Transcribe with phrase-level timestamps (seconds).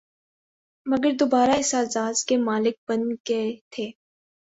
[0.85, 3.85] مگر دوبارہ اس اعزاز کے مالک بن گئے تھے